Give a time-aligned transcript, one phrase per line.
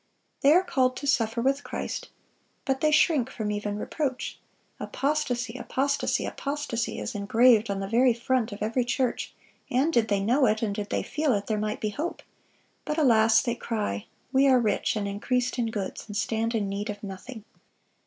[0.41, 2.09] They are called to suffer with Christ,
[2.65, 4.39] but they shrink from even reproach....
[4.79, 9.35] apostasy, apostasy, apostasy, is engraven on the very front of every church;
[9.69, 12.23] and did they know it, and did they feel it, there might be hope;
[12.83, 13.43] but, alas!
[13.43, 17.43] they cry, 'We are rich, and increased in goods, and stand in need of nothing.